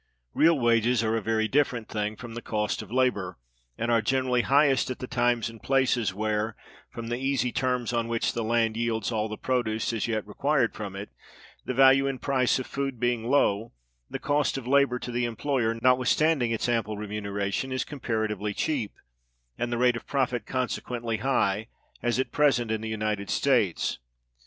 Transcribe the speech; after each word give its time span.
Real 0.33 0.57
wages 0.57 1.03
are 1.03 1.15
a 1.15 1.21
very 1.21 1.47
different 1.47 1.87
thing 1.87 2.15
from 2.15 2.33
the 2.33 2.41
Cost 2.41 2.81
of 2.81 2.91
Labor, 2.91 3.37
and 3.77 3.91
are 3.91 4.01
generally 4.01 4.41
highest 4.41 4.89
at 4.89 4.97
the 4.97 5.05
times 5.05 5.47
and 5.47 5.61
places 5.61 6.11
where, 6.11 6.55
from 6.89 7.09
the 7.09 7.19
easy 7.19 7.51
terms 7.51 7.93
on 7.93 8.07
which 8.07 8.33
the 8.33 8.43
land 8.43 8.75
yields 8.75 9.11
all 9.11 9.29
the 9.29 9.37
produce 9.37 9.93
as 9.93 10.07
yet 10.07 10.25
required 10.25 10.73
from 10.73 10.95
it, 10.95 11.09
the 11.65 11.73
value 11.75 12.07
and 12.07 12.19
price 12.19 12.57
of 12.57 12.65
food 12.65 12.99
being 12.99 13.25
low, 13.29 13.73
the 14.09 14.17
cost 14.17 14.57
of 14.57 14.65
labor 14.65 14.97
to 14.97 15.11
the 15.11 15.25
employer, 15.25 15.77
notwithstanding 15.83 16.49
its 16.49 16.67
ample 16.67 16.97
remuneration, 16.97 17.71
is 17.71 17.83
comparatively 17.85 18.55
cheap, 18.55 18.93
and 19.55 19.71
the 19.71 19.77
rate 19.77 19.95
of 19.95 20.07
profit 20.07 20.47
consequently 20.47 21.17
high, 21.17 21.67
as 22.01 22.17
at 22.17 22.31
present 22.31 22.71
in 22.71 22.81
the 22.81 22.89
United 22.89 23.29
States. 23.29 23.99